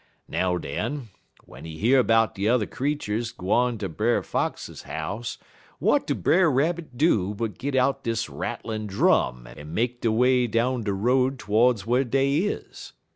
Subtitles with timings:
[0.27, 1.09] "Now, den,
[1.41, 5.37] w'en he year 'bout de yuther creeturs gwine ter Brer Fox house,
[5.79, 10.47] w'at do Brer Rabbit do but git out dis rattlin' drum en make de way
[10.47, 12.93] down de road todes whar dey is.